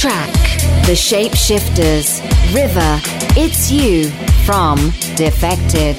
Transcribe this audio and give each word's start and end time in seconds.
Track, 0.00 0.32
The 0.86 0.94
Shapeshifters, 0.94 2.22
River, 2.54 3.00
It's 3.36 3.70
You 3.70 4.08
from 4.46 4.78
Defected. 5.14 5.98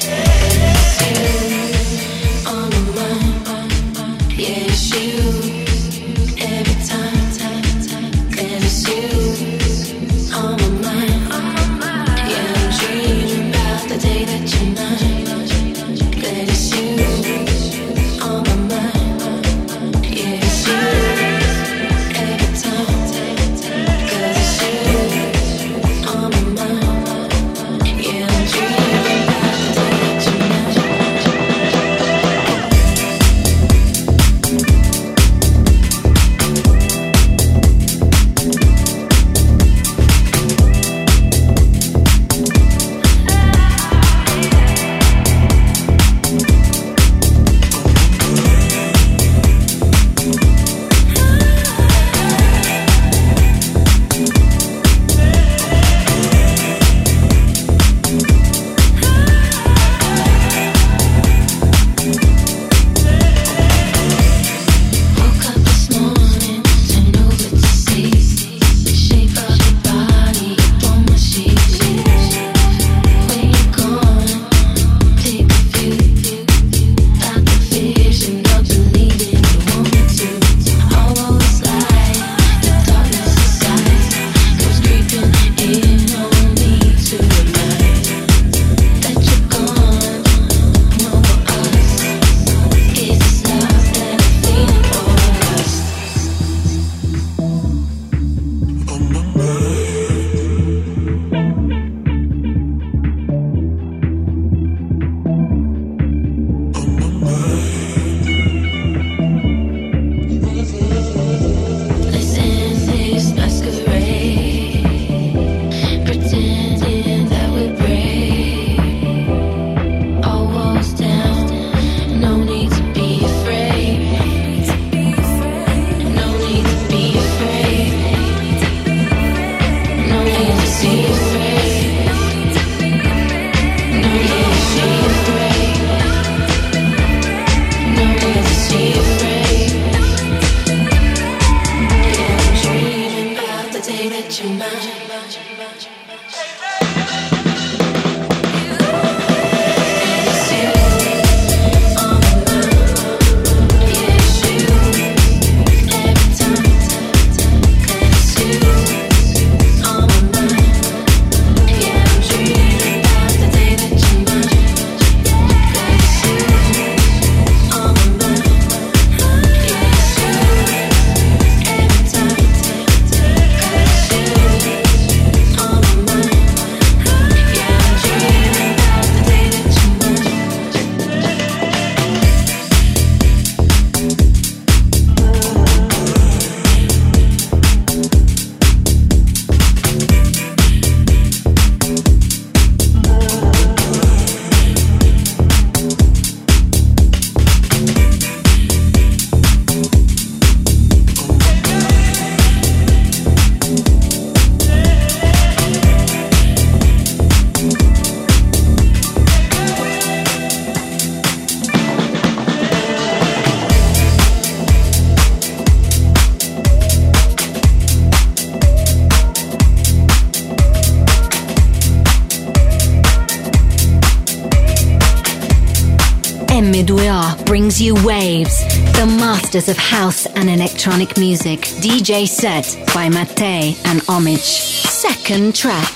You 227.82 227.96
Waves, 228.06 228.64
the 228.96 229.08
masters 229.08 229.68
of 229.68 229.76
house 229.76 230.28
and 230.28 230.52
electronic 230.52 231.18
music. 231.18 231.62
DJ 231.82 232.28
set 232.28 232.78
by 232.94 233.10
Mattei 233.10 233.76
and 233.86 234.02
Omich. 234.02 234.86
Second 234.86 235.56
track, 235.56 235.92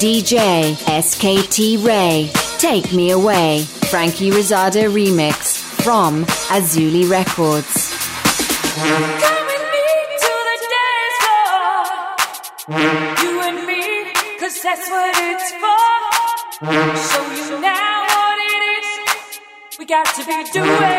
DJ 0.00 0.74
SKT 0.74 1.86
Rae. 1.86 2.28
Take 2.58 2.92
Me 2.92 3.12
Away, 3.12 3.62
Franky 3.88 4.32
Rizardo 4.32 4.90
remix 4.90 5.58
from 5.80 6.24
Azuli 6.48 7.08
Records. 7.08 7.94
Come 8.74 9.46
with 9.46 9.64
me 9.74 9.86
to 10.18 10.32
the 10.48 10.58
dance 10.74 11.18
floor. 11.22 11.86
you 13.22 13.38
the 20.58 20.97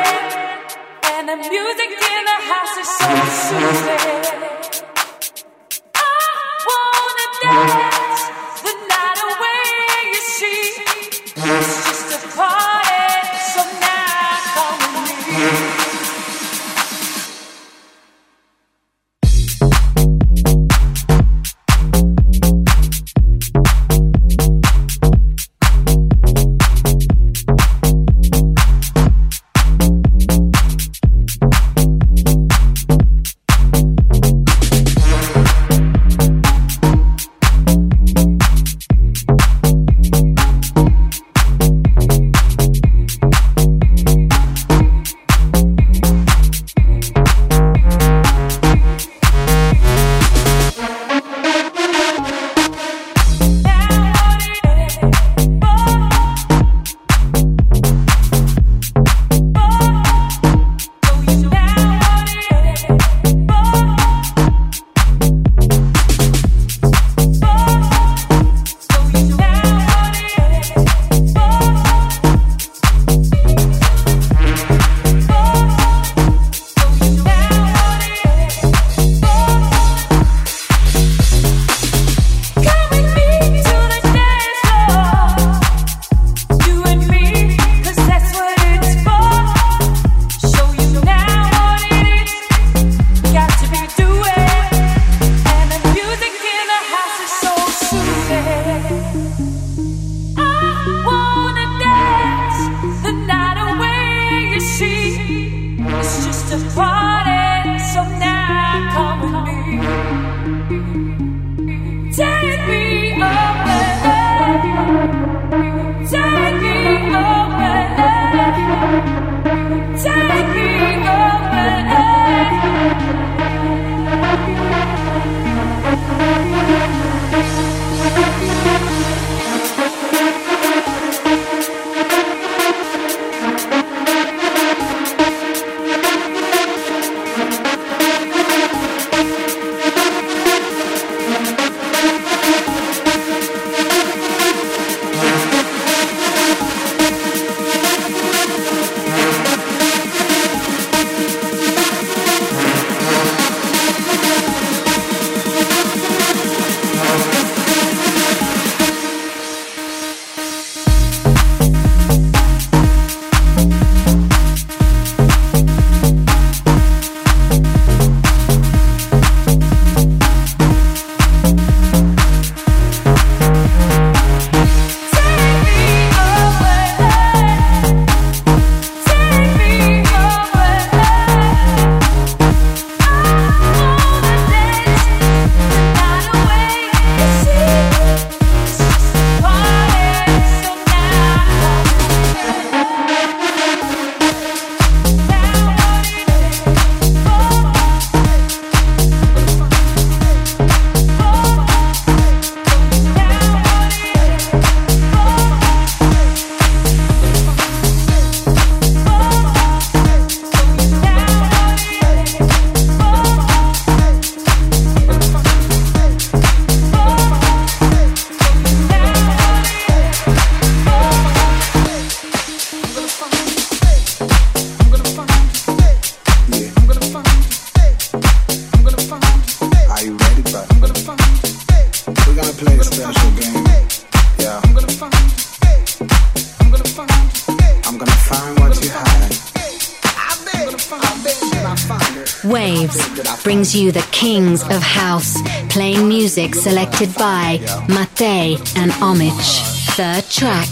kings 244.39 244.63
of 244.63 244.81
house, 244.81 245.35
playing 245.67 246.07
music 246.07 246.55
selected 246.55 247.13
by 247.15 247.59
Mattei 247.89 248.53
and 248.77 248.89
Omich. 249.01 249.51
Third 249.97 250.23
track, 250.29 250.67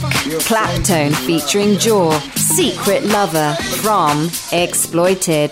Claptone 0.47 1.13
featuring 1.25 1.77
Jaw, 1.77 2.17
Secret 2.35 3.03
Lover 3.03 3.55
from 3.81 4.29
Exploited. 4.53 5.51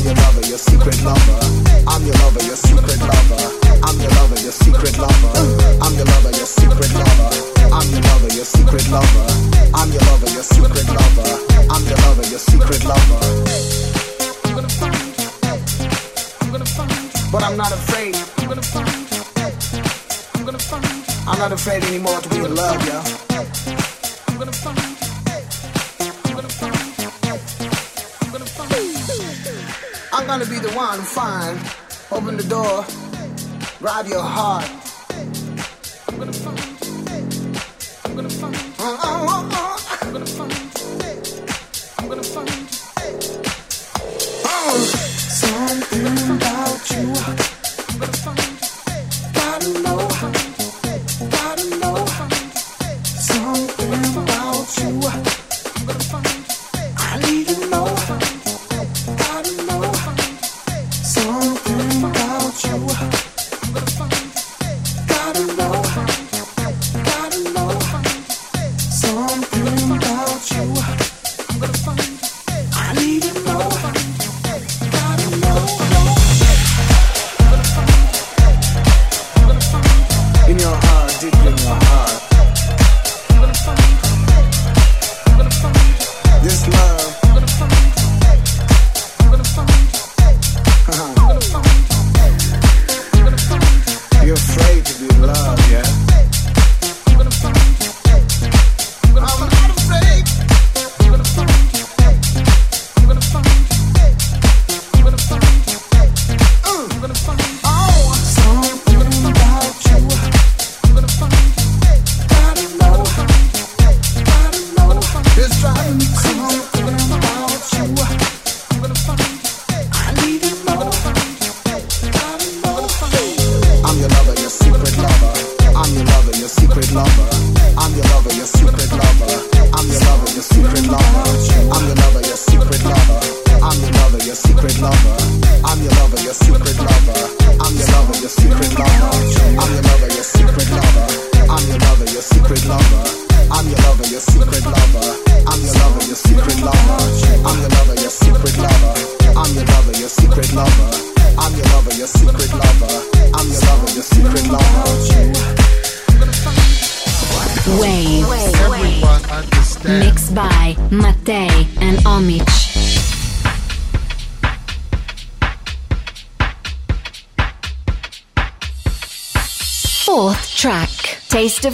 I'm 0.00 0.06
your 0.06 0.14
lover, 0.14 0.40
your 0.48 0.56
secret 0.56 1.02
lover. 1.04 1.36
I'm 1.86 2.02
your 2.06 2.14
lover, 2.24 2.42
your 2.44 2.56
secret 2.56 3.00
lover. 3.04 3.36
I'm 3.84 4.00
your 4.00 4.08
lover, 4.16 4.40
your 4.40 4.50
secret 4.50 4.96
lover. 4.96 5.28
I'm 5.76 5.92
your 5.94 6.06
lover, 6.06 6.30
your 6.32 6.46
secret 6.46 6.94
lover. 6.96 7.28
I'm 7.74 7.84
your 7.92 8.00
lover, 8.08 8.32
your 8.32 8.46
secret 8.46 8.88
lover. 8.88 9.28
I'm 11.68 11.84
your 11.84 11.98
lover, 12.00 12.24
your 12.32 12.40
secret 12.40 12.80
lover. 12.82 13.20
But 17.30 17.42
I'm 17.42 17.58
not 17.58 17.72
afraid. 17.72 18.16
I'm 21.28 21.38
not 21.38 21.52
afraid 21.52 21.84
anymore 21.84 22.20
to 22.20 22.28
be 22.30 22.36
in 22.36 22.54
love, 22.54 22.86
yeah. 22.86 23.04
I'm 24.28 24.38
gonna 24.38 24.50
find 24.50 24.89
I'm 30.20 30.26
gonna 30.26 30.44
be 30.44 30.58
the 30.58 30.70
one 30.72 30.98
to 30.98 31.04
find. 31.04 31.58
Open 32.12 32.36
the 32.36 32.42
door, 32.44 32.84
rob 33.80 34.06
your 34.06 34.20
heart. 34.22 34.68
I'm 36.06 36.18
gonna 36.18 36.30
find. 36.30 36.60
I'm 38.04 38.14
gonna 38.14 38.28
find. 38.28 38.49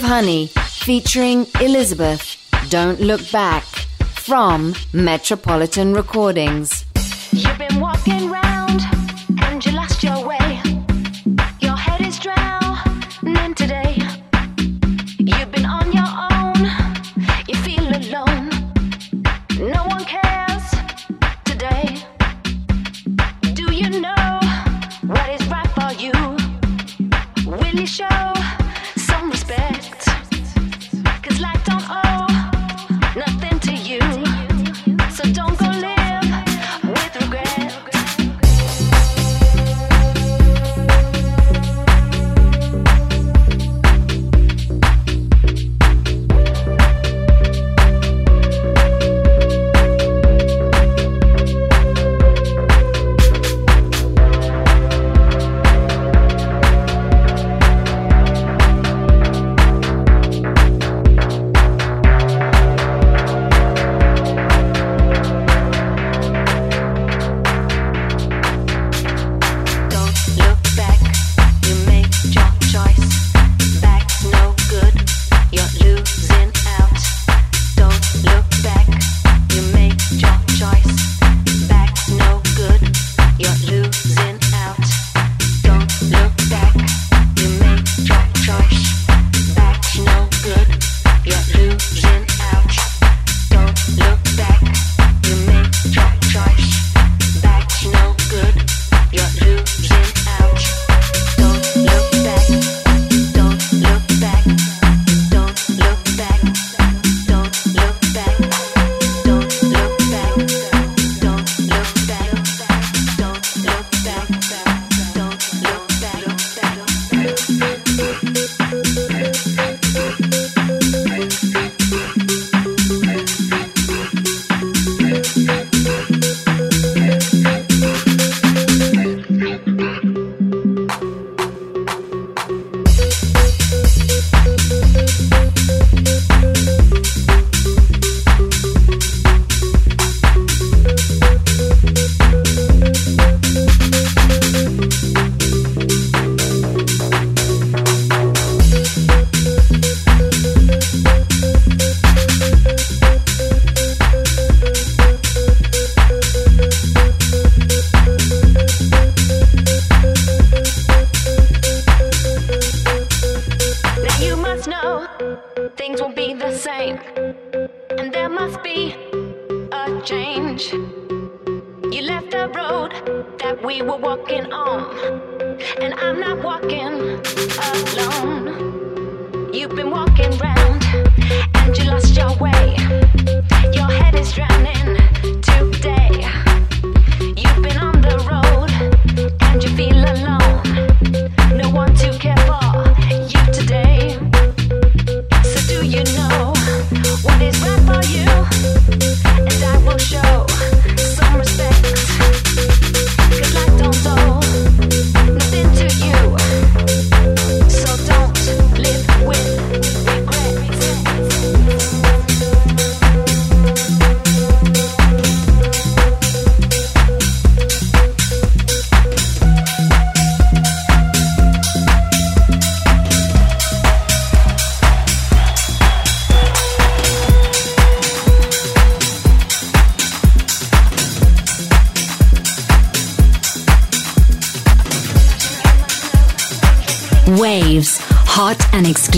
Honey 0.07 0.47
featuring 0.47 1.49
Elisabeth. 1.61 2.37
Don't 2.69 3.01
Look 3.01 3.29
Back 3.33 3.65
from 3.65 4.73
Metropolitan 4.93 5.95
Recordings. 5.95 6.85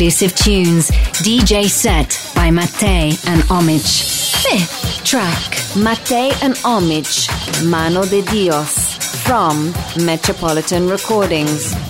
exclusive 0.09 0.35
tunes, 0.35 0.91
DJ 1.21 1.69
set 1.69 2.19
by 2.35 2.51
Mattei 2.51 3.09
and 3.27 3.43
Omich. 3.51 4.33
Fifth 4.43 5.05
track, 5.05 5.59
Mattei 5.77 6.31
and 6.43 6.55
Omich, 6.65 7.29
Mano 7.69 8.07
de 8.07 8.23
Dios, 8.23 8.97
from 9.27 9.71
Metropolitan 10.03 10.89
Recordings. 10.89 11.88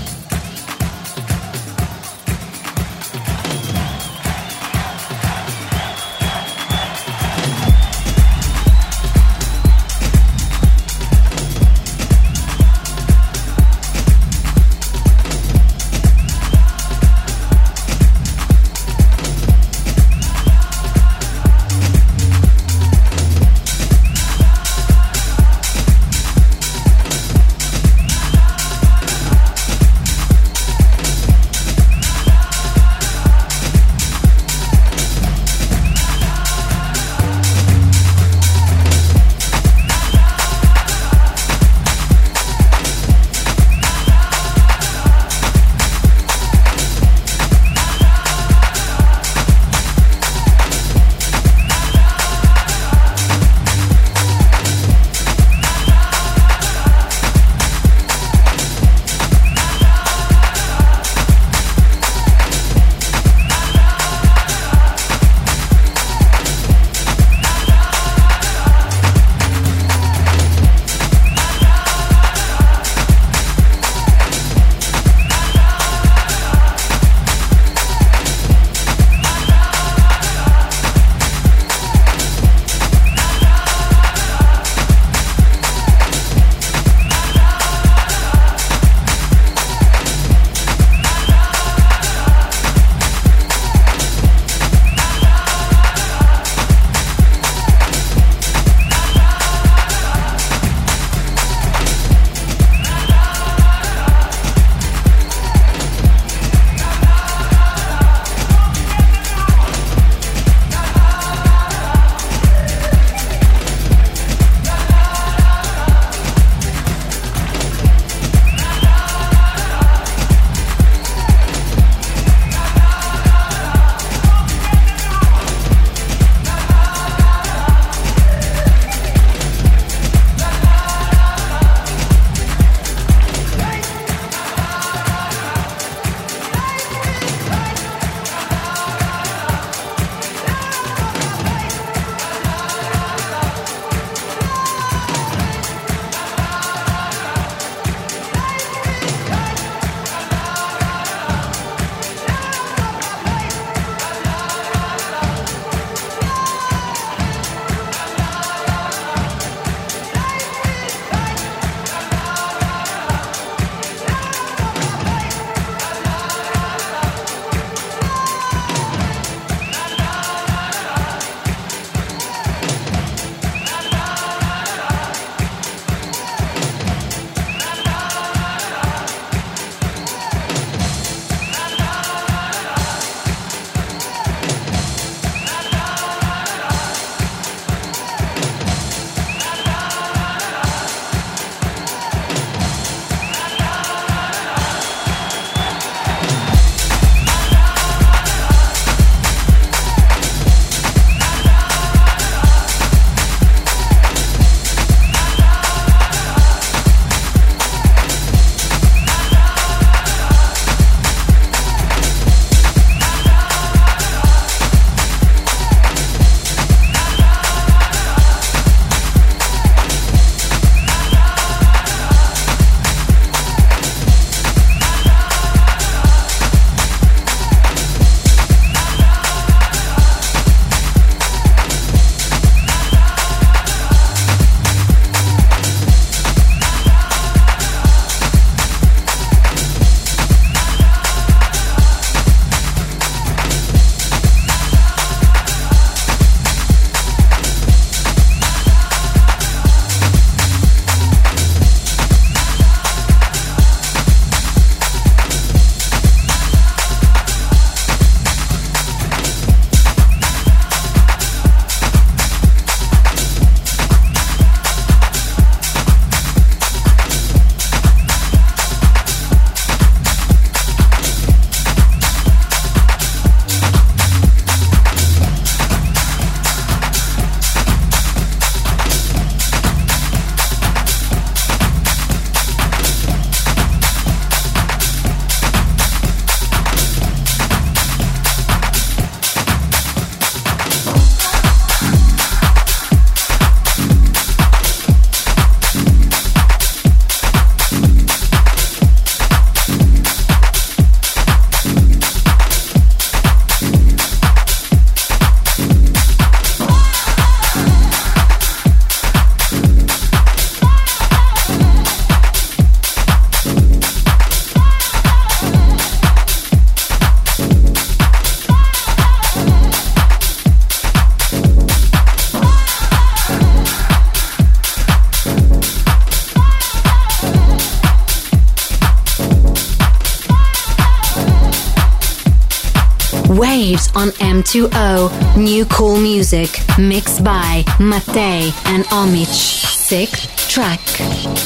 On 333.94 334.08
M2O. 334.08 335.36
New 335.36 335.64
cool 335.66 335.98
music 335.98 336.50
mixed 336.78 337.22
by 337.22 337.64
Mattei 337.78 338.52
and 338.66 338.84
Omich. 338.86 339.26
Sixth 339.26 340.48
track. 340.48 340.80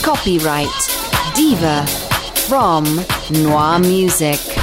Copyright 0.02 0.68
Diva 1.34 1.86
from 2.48 2.84
Noir 3.30 3.78
Music. 3.78 4.61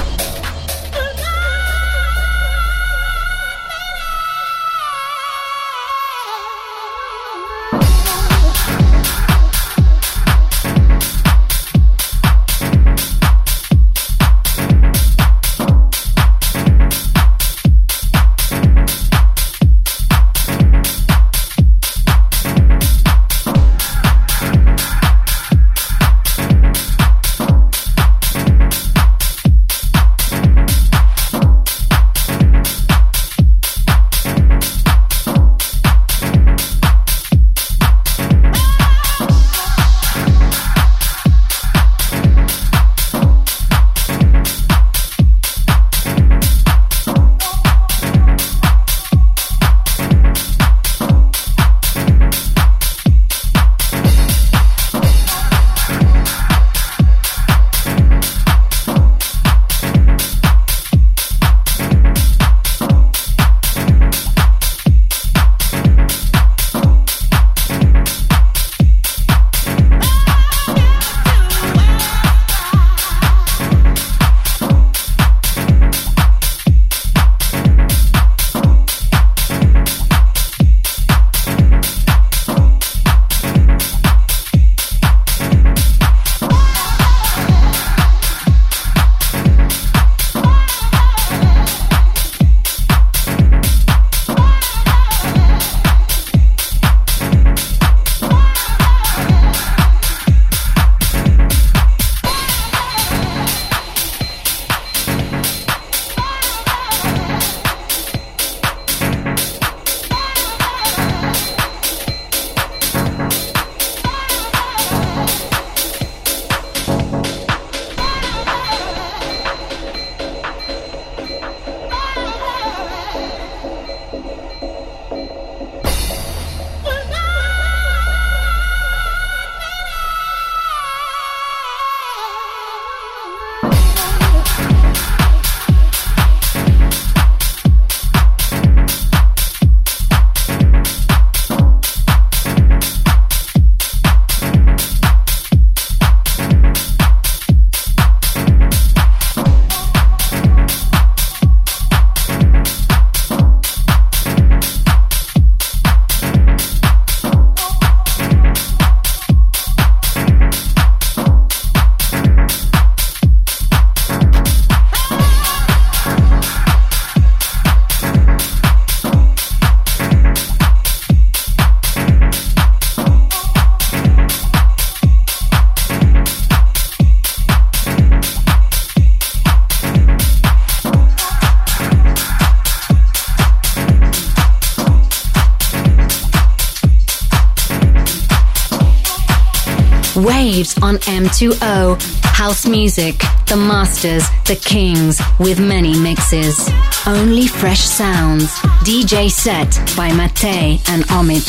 On 190.20 190.98
M2O. 190.98 192.02
House 192.26 192.68
music, 192.68 193.20
the 193.48 193.56
masters, 193.56 194.26
the 194.48 194.56
kings, 194.56 195.22
with 195.40 195.60
many 195.60 195.98
mixes. 195.98 196.70
Only 197.08 197.48
fresh 197.48 197.80
sounds. 197.80 198.50
DJ 198.84 199.32
set 199.32 199.72
by 199.96 200.12
Mattei 200.12 200.80
and 200.90 201.04
Omich. 201.06 201.48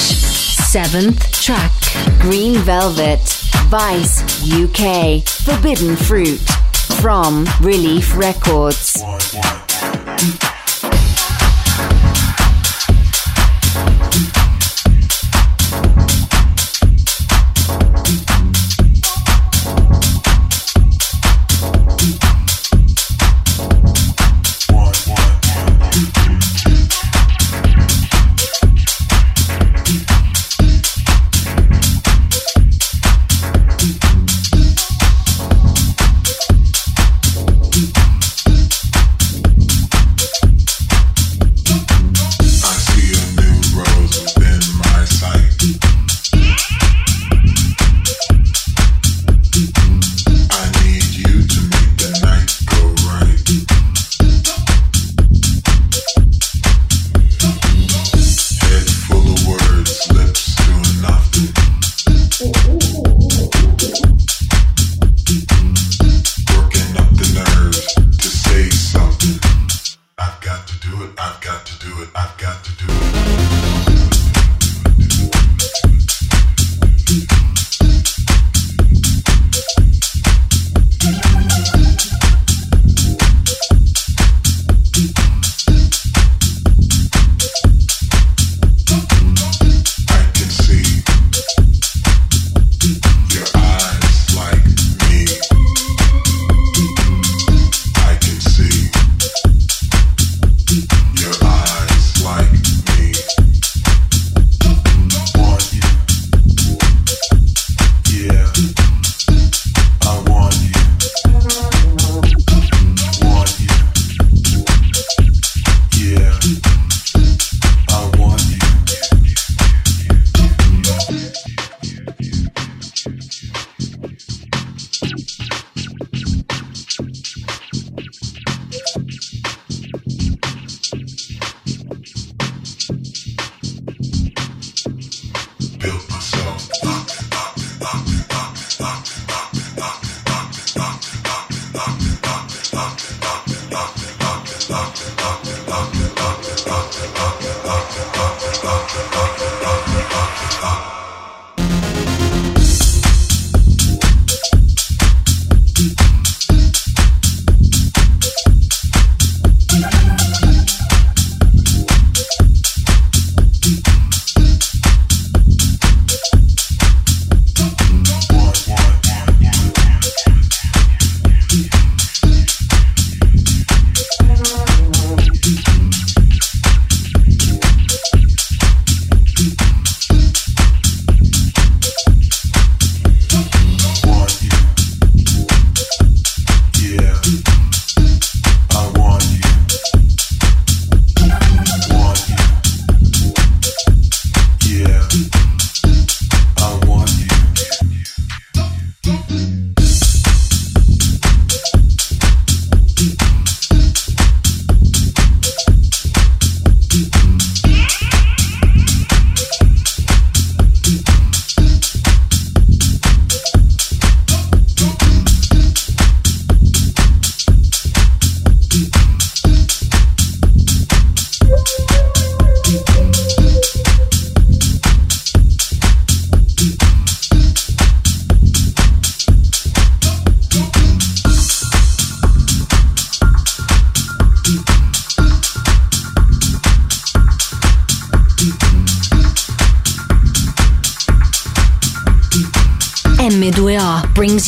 Seventh 0.71 1.33
track, 1.43 1.73
Green 2.21 2.55
Velvet, 2.59 3.21
Weiss 3.73 4.23
UK, 4.53 5.27
Forbidden 5.27 5.97
Fruit, 5.97 6.41
from 7.01 7.47
Relief 7.61 8.17
Records. 8.17 9.03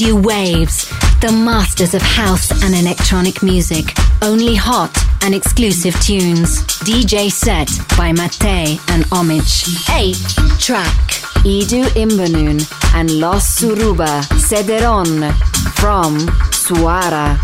You 0.03 0.17
Waves, 0.17 0.89
the 1.21 1.31
masters 1.31 1.95
of 1.95 2.03
house 2.03 2.51
and 2.65 2.75
electronic 2.75 3.41
music. 3.41 3.95
Only 4.21 4.57
hot 4.57 4.93
and 5.23 5.33
exclusive 5.33 5.95
tunes. 6.01 6.61
DJ 6.83 7.31
set 7.31 7.69
by 7.97 8.11
Mattei 8.11 8.81
and 8.89 9.05
Omich. 9.13 9.63
8th 9.87 10.59
track. 10.59 11.07
Edu 11.45 11.85
Imbernon 11.95 12.59
and 12.97 13.13
Los 13.21 13.61
Suruba 13.61 14.25
Cederron 14.41 15.33
from 15.77 16.19
Suara. 16.51 17.39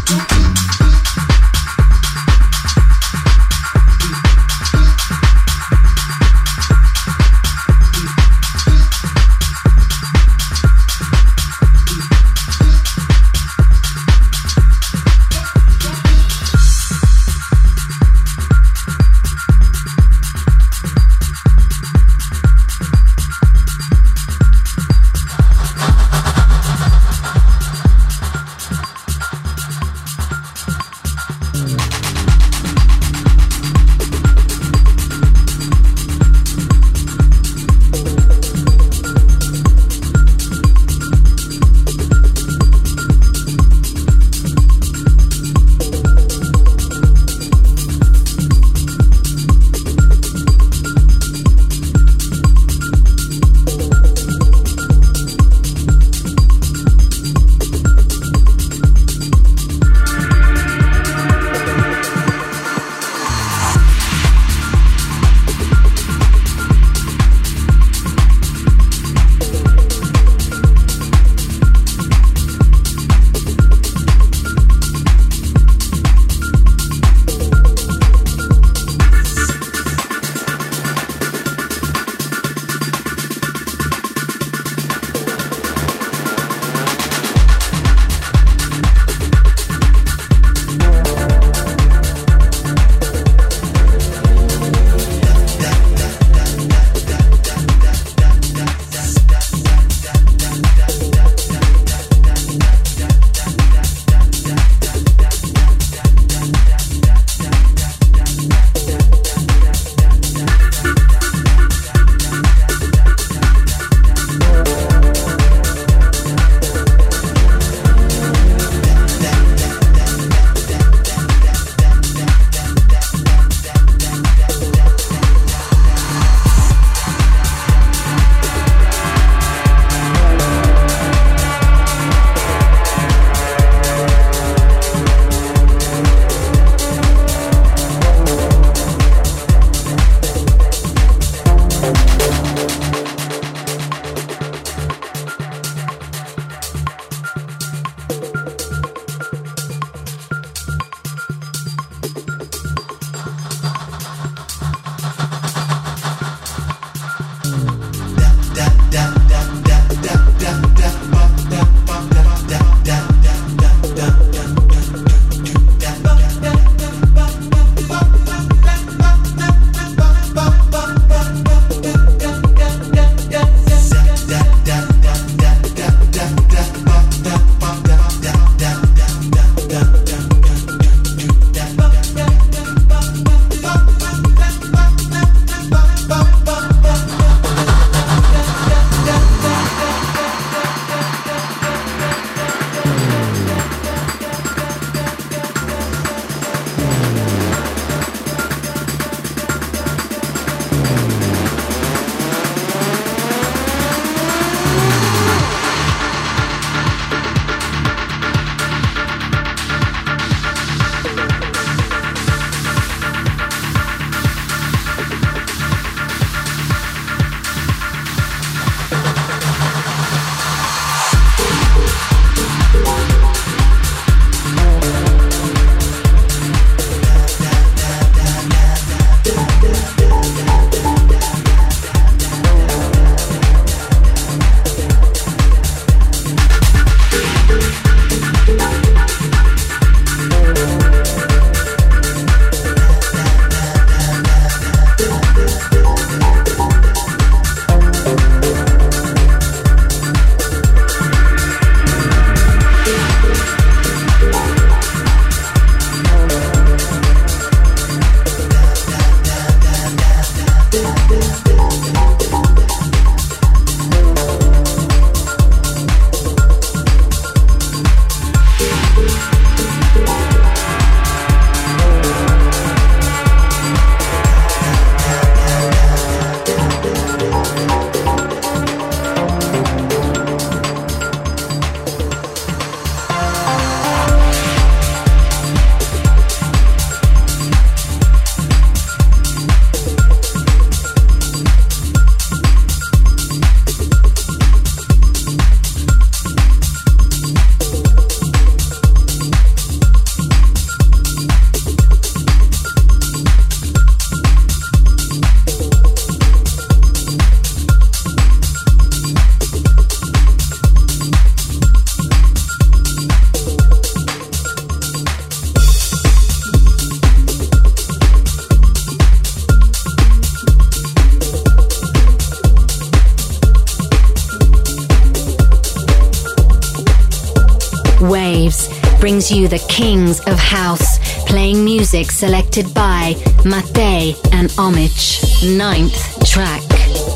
You 329.30 329.46
the 329.46 329.64
kings 329.68 330.20
of 330.20 330.38
house, 330.38 330.98
playing 331.24 331.62
music 331.62 332.10
selected 332.10 332.72
by 332.72 333.14
Mattei 333.44 334.14
and 334.32 334.48
Omich. 334.52 335.56
Ninth 335.56 336.26
track. 336.26 336.62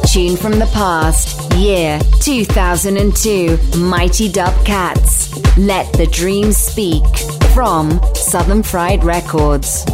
Tune 0.05 0.37
from 0.37 0.59
the 0.59 0.71
past, 0.75 1.55
year 1.55 1.99
2002, 2.21 3.79
Mighty 3.79 4.31
Dub 4.31 4.53
Katz. 4.67 5.35
Let 5.57 5.91
the 5.95 6.07
Drums 6.07 6.59
Speak 6.59 7.05
from 7.55 7.99
Southern 8.15 8.63
Fried 8.63 9.05
Records. 9.05 9.87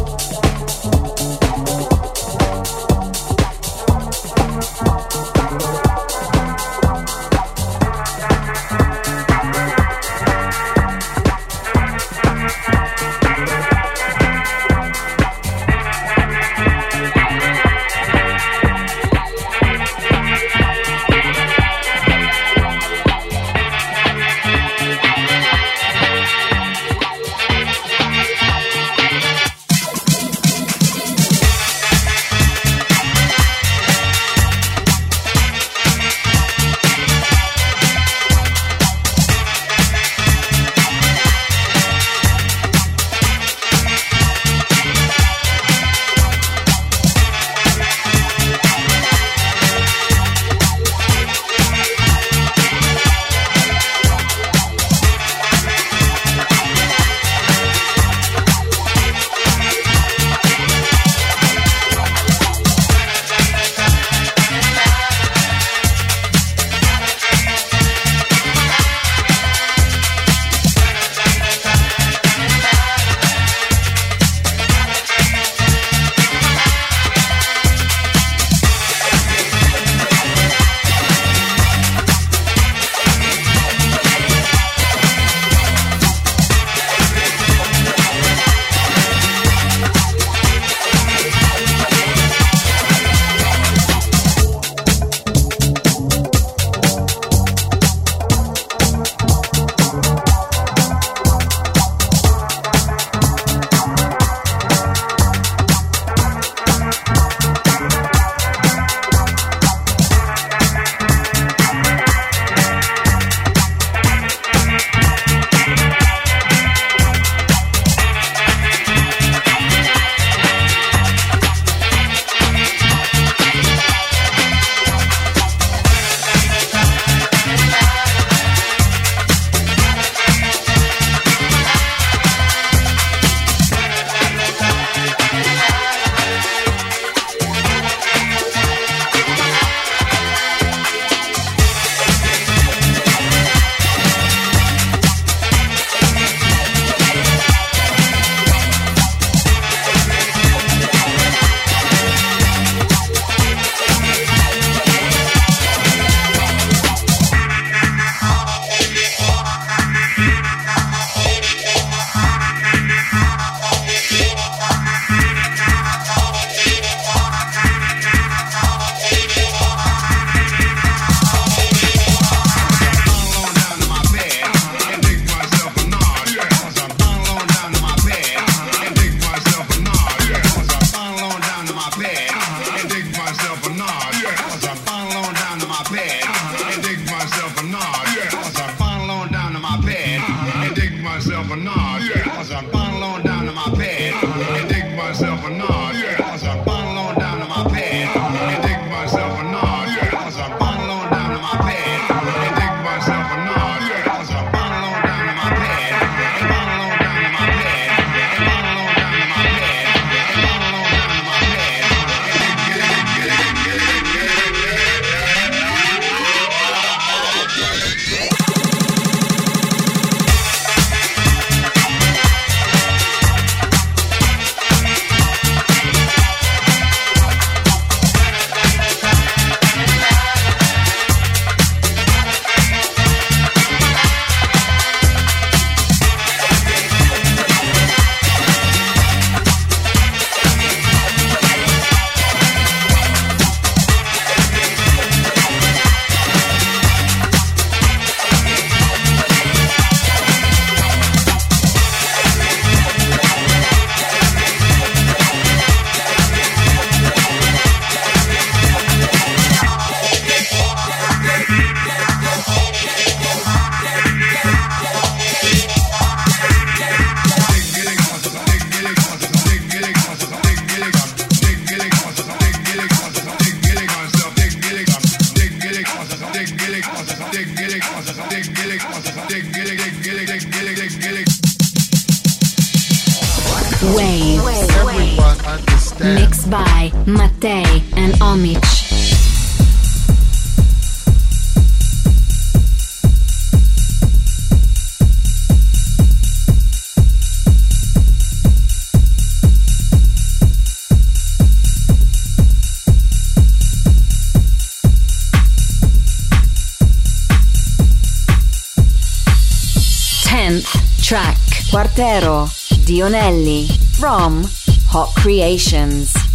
Quartero 311.99 312.47
Dionelli 312.85 313.67
from 313.97 314.45
Hot 314.87 315.13
Creations. 315.17 316.28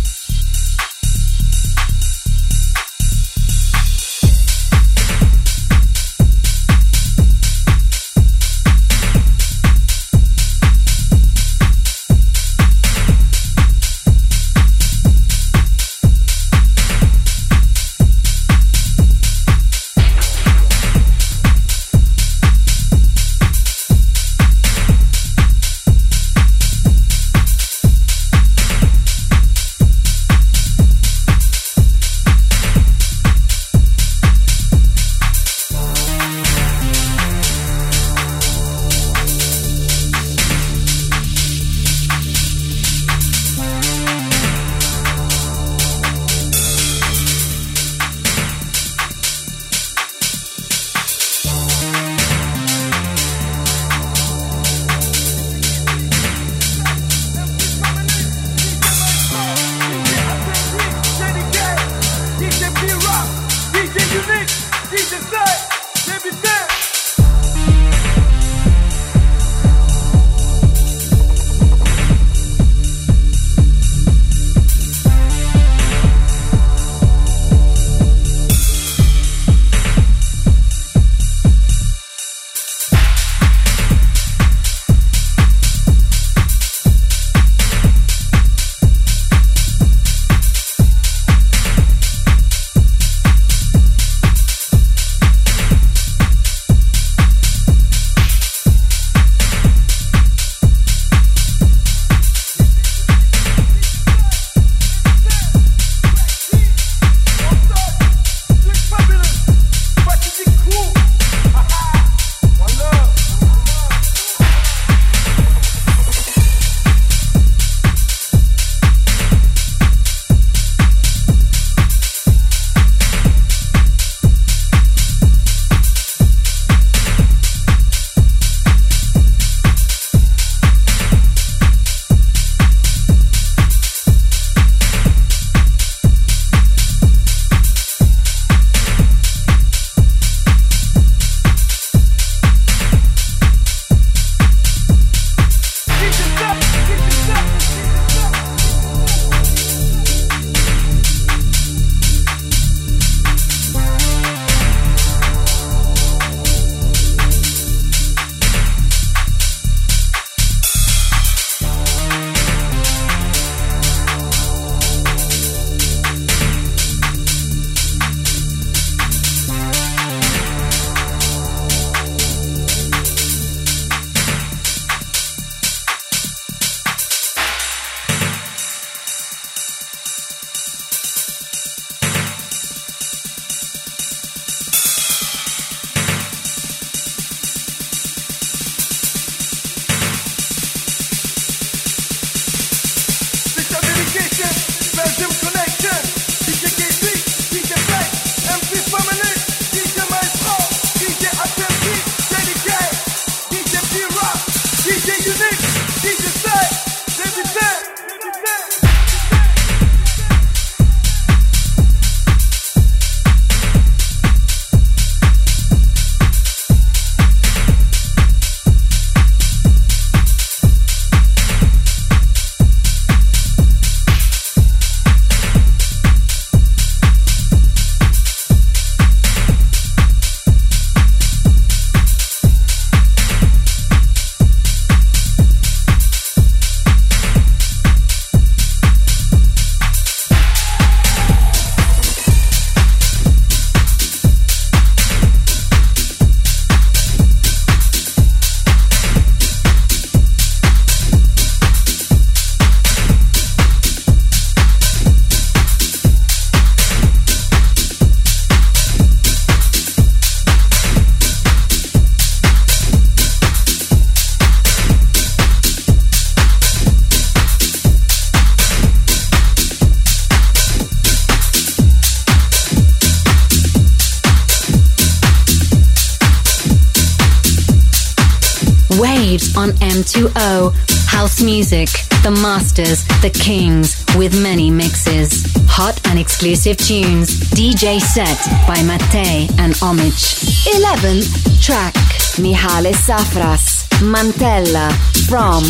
Waves 279.95 280.17
on 280.17 280.31
M2O. 280.31 280.75
House 281.07 281.43
music, 281.43 281.89
the 282.23 282.31
masters, 282.31 283.05
the 283.23 283.31
kings, 283.31 284.05
with 284.17 284.41
many 284.43 284.71
mixes. 284.71 285.45
Hot 285.69 286.01
and 286.09 286.19
exclusive 286.19 286.77
tunes. 286.77 287.41
DJ 287.51 288.01
set 288.01 288.39
by 288.67 288.83
Mattei 288.83 289.47
and 289.59 289.75
Omich. 289.75 290.45
11th 290.67 291.63
track, 291.63 291.95
Mihalis 292.39 293.07
Safras, 293.07 293.87
Mantela, 294.01 294.93
from 295.29 295.63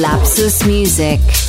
Lapsus 0.00 0.66
Music. 0.66 1.47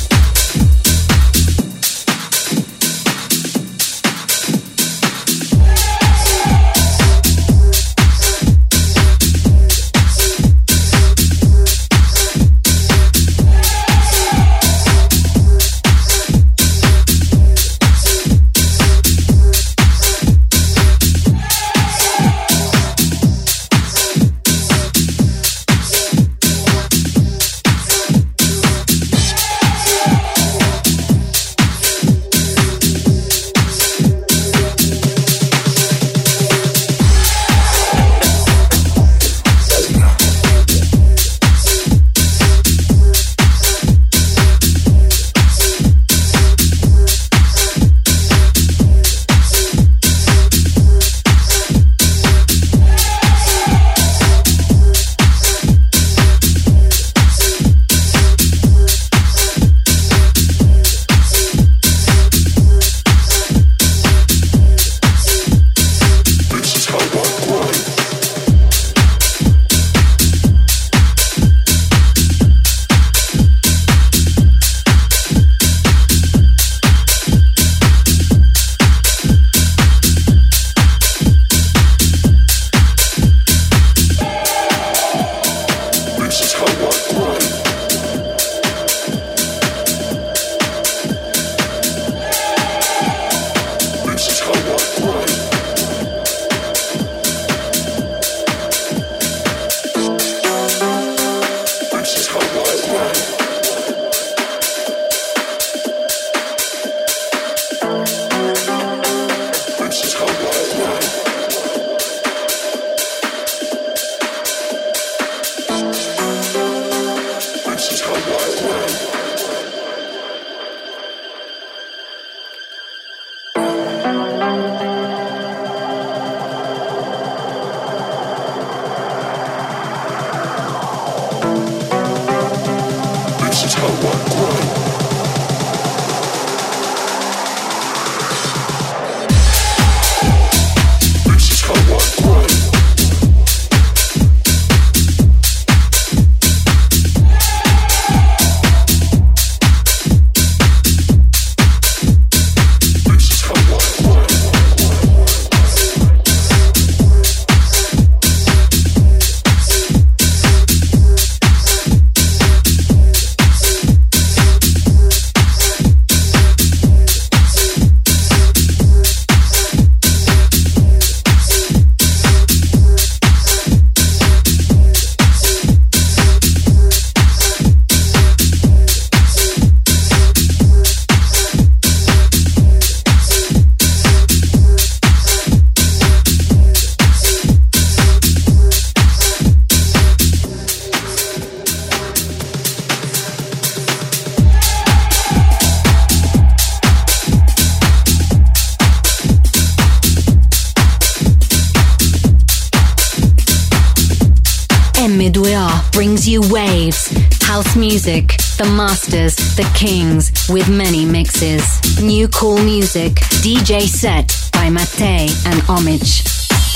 Music, 208.10 208.38
the 208.58 208.64
masters, 208.76 209.36
the 209.54 209.62
kings, 209.72 210.32
with 210.48 210.68
many 210.68 211.04
mixes. 211.04 211.62
New 212.02 212.26
cool 212.26 212.58
music, 212.58 213.12
DJ 213.40 213.82
set 213.82 214.50
by 214.52 214.68
Mattei 214.68 215.28
and 215.46 215.60
Omich. 215.68 216.26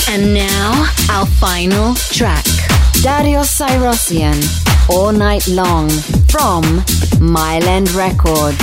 And 0.09 0.33
now, 0.33 0.87
our 1.11 1.27
final 1.27 1.97
track. 2.13 2.45
Darius 3.03 3.59
Syrossian, 3.59 4.39
All 4.89 5.11
Night 5.11 5.49
Long, 5.49 5.91
from 6.29 6.85
Mile 7.21 7.65
End 7.65 7.91
Records. 7.95 8.63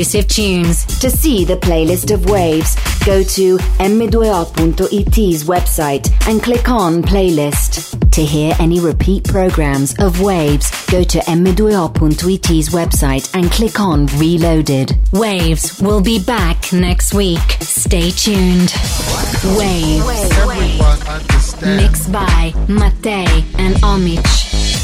Exclusive 0.00 0.28
tunes. 0.28 0.86
To 1.00 1.10
see 1.10 1.44
the 1.44 1.58
playlist 1.58 2.10
of 2.10 2.30
Waves, 2.30 2.74
go 3.04 3.22
to 3.22 3.58
m2o.it's 3.58 5.44
website 5.44 6.10
and 6.26 6.42
click 6.42 6.70
on 6.70 7.02
Playlist. 7.02 8.10
To 8.12 8.24
hear 8.24 8.54
any 8.58 8.80
repeat 8.80 9.24
programs 9.24 9.94
of 9.98 10.22
Waves, 10.22 10.70
go 10.86 11.04
to 11.04 11.18
m2o.it's 11.18 12.70
website 12.70 13.34
and 13.34 13.50
click 13.50 13.78
on 13.78 14.06
Reloaded. 14.18 14.96
Waves 15.12 15.78
will 15.82 16.00
be 16.00 16.18
back 16.18 16.72
next 16.72 17.12
week. 17.12 17.58
Stay 17.60 18.10
tuned. 18.10 18.72
Waves. 19.58 20.30
Everyone. 20.38 21.76
Mixed 21.76 22.10
by 22.10 22.54
Mattei 22.68 23.44
and 23.58 23.74
Omich. 23.82 24.79